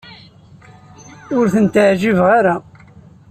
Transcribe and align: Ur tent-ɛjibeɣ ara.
Ur 1.37 1.45
tent-ɛjibeɣ 1.53 2.27
ara. 2.37 2.55